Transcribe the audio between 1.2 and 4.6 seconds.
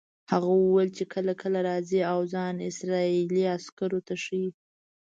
کله راځي او ځان اسرائیلي عسکرو ته ښیي.